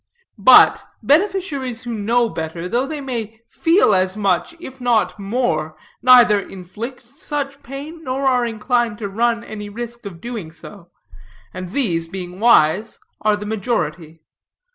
[0.39, 6.39] But, beneficiaries who know better, though they may feel as much, if not more, neither
[6.39, 10.51] inflict such pain, nor are inclined to run any risk of so doing.
[11.53, 14.23] And these, being wise, are the majority.